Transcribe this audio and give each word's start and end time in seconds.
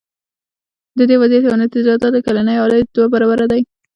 د 0.97 0.99
دې 1.09 1.15
وضعیت 1.21 1.43
یوه 1.45 1.57
نتیجه 1.65 1.91
دا 2.01 2.07
ده 2.13 2.19
چې 2.21 2.25
کلنی 2.27 2.55
عاید 2.61 2.87
دوه 2.95 3.07
برابره 3.13 3.45
دی. 3.51 3.61